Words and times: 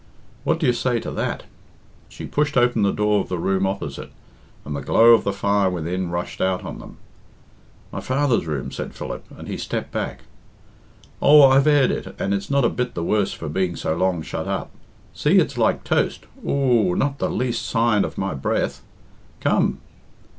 _What 0.45 0.59
do 0.59 0.65
you 0.65 0.73
say 0.73 0.99
to 0.99 1.11
that?" 1.11 1.43
She 2.09 2.25
pushed 2.25 2.57
open 2.57 2.81
the 2.81 2.91
door 2.91 3.21
of 3.21 3.29
the 3.29 3.37
room 3.37 3.67
opposite, 3.67 4.11
and 4.65 4.75
the 4.75 4.81
glow 4.81 5.13
of 5.13 5.23
the 5.23 5.31
fire 5.31 5.69
within 5.69 6.09
rushed 6.09 6.41
out 6.41 6.63
on 6.63 6.79
them. 6.79 6.97
"My 7.91 7.99
father's 7.99 8.47
room," 8.47 8.71
said 8.71 8.95
Philip, 8.95 9.23
and 9.37 9.47
he 9.47 9.57
stepped 9.57 9.91
back. 9.91 10.23
"Oh, 11.21 11.43
I've 11.47 11.67
aired 11.67 11.91
it, 11.91 12.15
and 12.19 12.33
it's 12.33 12.49
not 12.49 12.65
a 12.65 12.67
bit 12.69 12.95
the 12.95 13.03
worse 13.03 13.33
for 13.33 13.47
being 13.47 13.75
so 13.75 13.95
long 13.95 14.23
shut 14.23 14.47
up. 14.47 14.71
See, 15.13 15.37
it's 15.37 15.55
like 15.55 15.83
toast 15.83 16.25
Oo 16.43 16.49
oo 16.49 16.53
oo! 16.53 16.95
Not 16.95 17.19
the 17.19 17.29
least 17.29 17.67
sign 17.67 18.03
of 18.03 18.17
my 18.17 18.33
breath. 18.33 18.81
Come!" 19.39 19.81